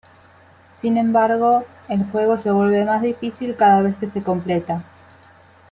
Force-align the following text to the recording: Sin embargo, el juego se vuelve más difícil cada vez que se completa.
Sin 0.79 0.97
embargo, 0.97 1.63
el 1.87 2.05
juego 2.05 2.35
se 2.35 2.49
vuelve 2.49 2.83
más 2.85 3.03
difícil 3.03 3.55
cada 3.55 3.83
vez 3.83 3.95
que 3.97 4.09
se 4.09 4.23
completa. 4.23 4.83